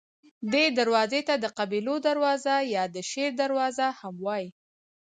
[0.53, 4.49] دې دروازې ته د قبیلو دروازه یا د شیر دروازه هم وایي.